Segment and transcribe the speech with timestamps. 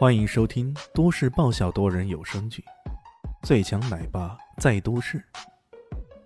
[0.00, 2.64] 欢迎收听都市爆笑多人有声剧
[3.46, 5.18] 《最强奶爸在都市》，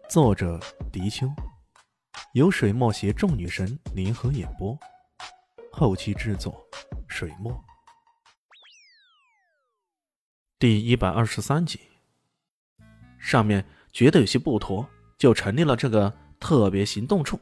[0.08, 0.60] 作者：
[0.92, 1.26] 迪秋，
[2.34, 4.78] 由水墨携众女神联合演播，
[5.72, 6.64] 后期制作：
[7.08, 7.52] 水墨。
[10.56, 11.80] 第一百二十三集，
[13.18, 14.88] 上面觉得有些不妥，
[15.18, 17.40] 就成立了这个特别行动处。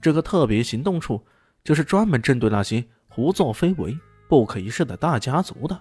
[0.00, 1.22] 这个特别行动处
[1.62, 3.94] 就是专门针对那些胡作非为。
[4.30, 5.76] 不可一世的大家族的，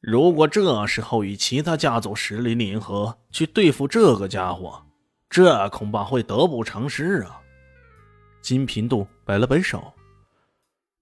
[0.00, 4.84] 如果这时候与其他家族实力联合去对付这个家伙，
[5.30, 7.40] 这恐怕会得不偿失啊！
[8.42, 9.92] 金平度摆了摆手，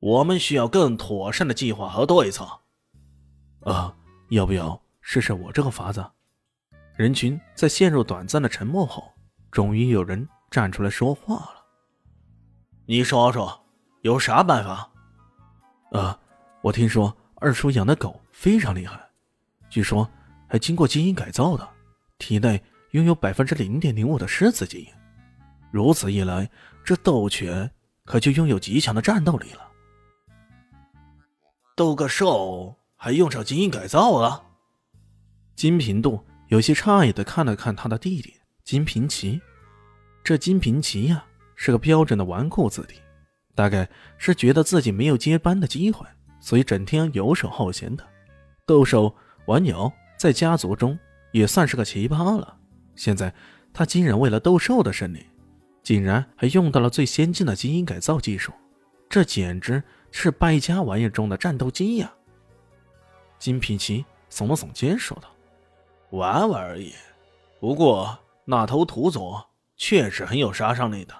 [0.00, 2.46] 我们需要更妥善的计划和对策。
[3.62, 3.96] 啊，
[4.28, 6.04] 要不要试试我这个法子？
[6.94, 9.10] 人群在陷入短暂的沉默后，
[9.50, 11.64] 终于有人站出来说话了。
[12.84, 13.64] 你说说，
[14.02, 14.90] 有啥办法？
[15.98, 16.20] 啊。
[16.62, 19.00] 我听说二叔养的狗非常厉害，
[19.70, 20.08] 据说
[20.46, 21.66] 还经过基因改造的，
[22.18, 24.86] 体内拥有百分之零点零五的狮子基因。
[25.70, 26.50] 如此一来，
[26.84, 27.70] 这斗犬
[28.04, 29.70] 可就拥有极强的战斗力了。
[31.74, 34.44] 斗个兽还用上基因改造了？
[35.56, 38.34] 金平度有些诧异的看了看他的弟弟
[38.64, 39.40] 金平奇。
[40.22, 42.96] 这金平奇呀，是个标准的纨绔子弟，
[43.54, 46.06] 大概是觉得自己没有接班的机会。
[46.40, 48.04] 所以整天游手好闲的，
[48.66, 49.14] 斗兽
[49.46, 50.98] 玩鸟在家族中
[51.32, 52.56] 也算是个奇葩了。
[52.96, 53.32] 现在
[53.72, 55.26] 他竟然为了斗兽的胜利，
[55.82, 58.52] 竟然还用到了最先进的基因改造技术，
[59.08, 62.10] 这简直是败家玩意中的战斗机呀！
[63.38, 65.28] 金皮奇耸了耸肩说道
[66.10, 66.94] ：“玩玩而已，
[67.60, 69.46] 不过那头土佐
[69.76, 71.14] 确实很有杀伤力的。”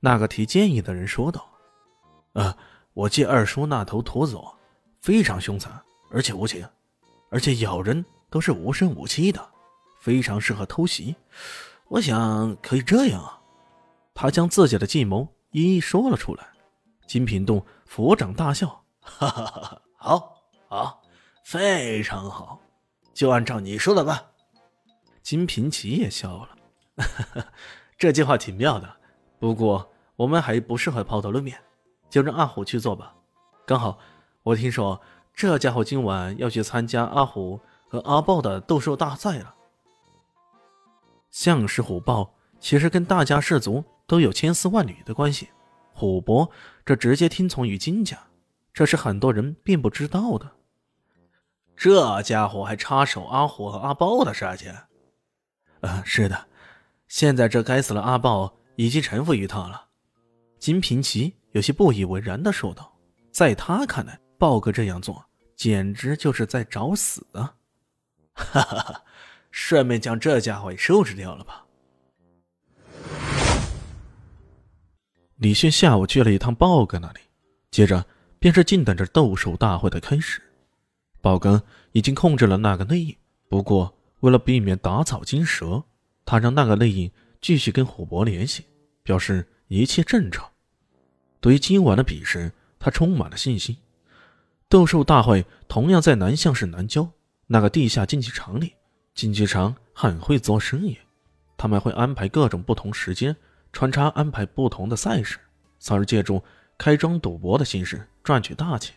[0.00, 1.48] 那个提建议的人说道
[2.34, 2.56] ：“啊。”
[2.98, 4.52] 我借二叔那头土佐，
[5.00, 6.68] 非常凶残，而且无情，
[7.30, 9.40] 而且咬人都是无声无息的，
[10.00, 11.14] 非常适合偷袭。
[11.86, 13.40] 我想可以这样啊！
[14.14, 16.48] 他将自己的计谋一一说了出来。
[17.06, 18.66] 金平洞抚掌大笑，
[19.00, 19.82] 哈哈哈哈！
[19.96, 20.36] 好，
[20.68, 21.02] 好，
[21.44, 22.58] 非常好，
[23.14, 24.20] 就按照你说的办。
[25.22, 26.56] 金平奇也笑了，
[26.96, 27.04] 哈
[27.34, 27.46] 哈，
[27.96, 28.92] 这计划挺妙的，
[29.38, 31.56] 不过我们还不适合抛头露面。
[32.10, 33.14] 就让阿虎去做吧，
[33.66, 33.98] 刚好
[34.42, 35.00] 我听说
[35.34, 39.54] 这家伙今晚要去参加阿虎和阿豹的斗兽大赛了。
[41.30, 45.48] 项氏虎豹其实跟大家氏族都有千丝万缕的关系，
[45.92, 46.50] 虎伯
[46.84, 48.18] 这直接听从于金家，
[48.72, 50.50] 这是很多人并不知道的。
[51.76, 54.74] 这家伙还插手阿虎和阿豹的事情？
[55.82, 56.46] 呃，是的，
[57.06, 59.88] 现在这该死的阿豹已经臣服于他了。
[60.58, 61.34] 金平奇。
[61.58, 62.96] 有些不以为然的说道
[63.34, 65.24] ：“在他看来，豹哥这样做
[65.56, 67.52] 简直就是在找死啊！”
[68.32, 69.02] 哈哈哈，
[69.50, 71.66] 顺便将这家伙也收拾掉了吧。
[75.38, 77.18] 李迅下午去了一趟豹哥那里，
[77.72, 78.06] 接着
[78.38, 80.40] 便是静等着斗兽大会的开始。
[81.20, 81.60] 豹哥
[81.90, 83.16] 已经控制了那个内应，
[83.48, 85.82] 不过为了避免打草惊蛇，
[86.24, 87.10] 他让那个内应
[87.40, 88.64] 继续跟虎伯联系，
[89.02, 90.48] 表示一切正常。
[91.40, 93.76] 对于今晚的比试，他充满了信心。
[94.68, 97.08] 斗兽大会同样在南向市南郊
[97.46, 98.74] 那个地下竞技场里，
[99.14, 100.98] 竞技场很会做生意，
[101.56, 103.34] 他们会安排各种不同时间，
[103.72, 105.38] 穿插安排不同的赛事，
[105.78, 106.42] 从而借助
[106.76, 108.94] 开庄赌博的形式赚取大钱。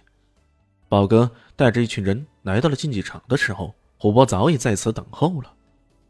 [0.89, 5.53] 宝哥带着一群人来到了竞技场的时候，虎伯早已在此等候了。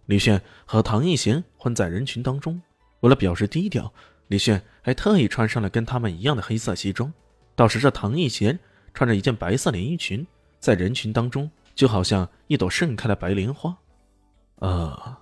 [0.07, 2.59] 李炫和唐艺贤混在人群当中，
[3.01, 3.93] 为了表示低调。
[4.31, 7.11] 李炫还特意穿上了跟他们一样的黑色西装，
[7.53, 8.57] 倒是这唐艺贤
[8.93, 10.25] 穿着一件白色连衣裙，
[10.57, 13.77] 在人群当中就好像一朵盛开的白莲花。
[14.59, 15.17] 呃，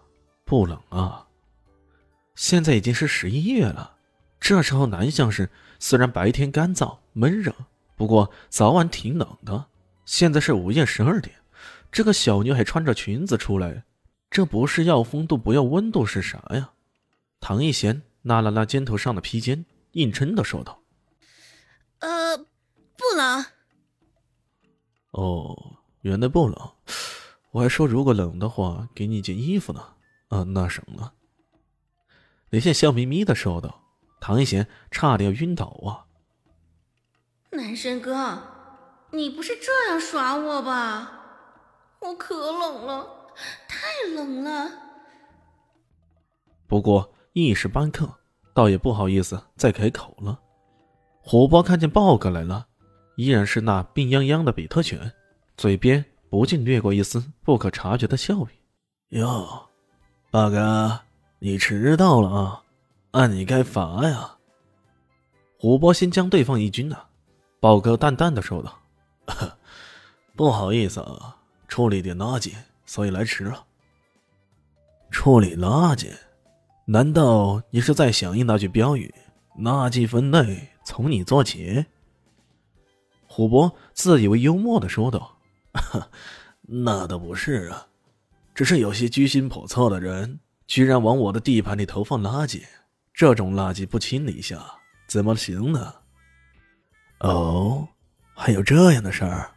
[0.45, 1.25] 不冷啊。
[2.35, 3.95] 现在已经是十一月了，
[4.39, 5.49] 这时候南向市
[5.79, 7.51] 虽然白天干燥闷热，
[7.95, 9.65] 不过早晚挺冷的。
[10.05, 11.35] 现在是午夜十二点，
[11.91, 13.85] 这个小妞还穿着裙子出来，
[14.29, 16.69] 这不是要风度不要温度是啥呀？
[17.39, 18.03] 唐艺贤。
[18.21, 20.81] 拉了拉肩头上的披肩，硬撑的说道
[21.99, 23.45] ：“呃，不冷。
[25.11, 26.71] ”“哦，原来不冷。
[27.51, 29.95] 我还说如果冷的话，给你件衣服呢。
[30.27, 31.13] 啊，那省了。”
[32.51, 33.83] 李现笑眯眯的说道。
[34.21, 36.05] 唐一贤差点要晕倒啊
[37.51, 38.43] ！“男神哥，
[39.11, 41.23] 你不是这样耍我吧？
[42.01, 43.27] 我可冷了，
[43.67, 44.71] 太冷了。”
[46.67, 47.15] 不过。
[47.33, 48.09] 一时半刻，
[48.53, 50.39] 倒也不好意思再开口了。
[51.21, 52.67] 虎豹看见豹哥来了，
[53.15, 55.11] 依然是那病殃殃的比特犬，
[55.57, 59.17] 嘴边不禁掠过一丝不可察觉的笑意。
[59.17, 59.67] 哟，
[60.31, 60.99] 豹哥，
[61.39, 62.63] 你迟到了啊！
[63.11, 64.37] 按你该罚呀。
[65.59, 66.97] 虎波先将对方一军呐，
[67.59, 68.79] 豹哥淡淡的说道
[70.35, 71.35] ：“不好意思啊，
[71.67, 72.53] 处理点垃圾，
[72.85, 73.65] 所以来迟了。”
[75.11, 76.11] 处理垃圾？
[76.91, 79.13] 难道你是在响应那句标语
[79.61, 81.85] “垃圾分类从你做起”？
[83.29, 85.37] 虎博自以为幽默的说道
[86.65, 87.85] ：“那倒不是啊，
[88.55, 92.63] 只是有些居心叵测的人，居然往我的地盘里投放垃圾，
[93.13, 94.59] 这种垃圾不清理一下
[95.07, 95.93] 怎么行呢？”
[97.21, 97.87] 哦，
[98.33, 99.51] 还有这样的事儿？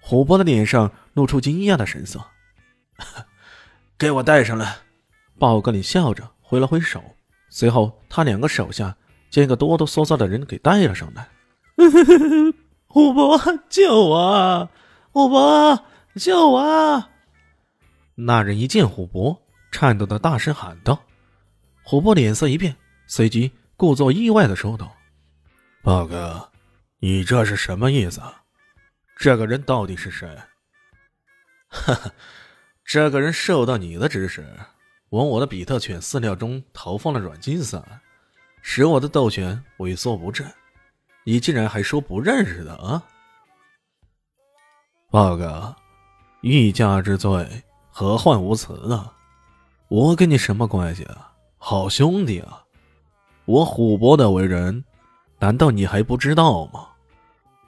[0.00, 2.20] 虎博的脸上露出惊讶的神色。
[3.96, 4.78] 给我带上来！
[5.38, 7.02] 豹哥，你笑着挥了挥手，
[7.50, 8.96] 随后他两个手下
[9.30, 11.28] 将一个哆哆嗦嗦的人给带了上来。
[12.86, 13.38] 虎伯，
[13.68, 14.70] 救我！
[15.10, 15.84] 虎伯，
[16.14, 17.04] 救我！
[18.14, 19.42] 那人一见虎伯，
[19.72, 21.02] 颤抖的大声喊道。
[21.82, 22.76] 虎伯脸色一变，
[23.06, 24.94] 随即故作意外的说道
[25.82, 26.48] ：“豹哥，
[27.00, 28.22] 你这是什么意思？
[29.16, 30.28] 这个人到底是谁？”
[31.68, 32.10] 哈哈。
[32.84, 34.46] 这个人受到你的指使，
[35.14, 37.80] 往我的比特犬饲料中投放了软禁散，
[38.60, 40.44] 使我的斗犬萎缩不振。
[41.22, 43.00] 你竟然还说不认识的啊！
[45.12, 45.72] 豹哥，
[46.40, 47.62] 欲加之罪，
[47.92, 49.14] 何患无辞啊？
[49.86, 51.32] 我跟你什么关系啊？
[51.58, 52.64] 好兄弟啊！
[53.44, 54.84] 我虎伯的为人，
[55.38, 56.88] 难道你还不知道吗？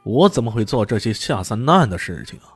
[0.02, 2.56] 我怎么会做这些下三滥的事情啊？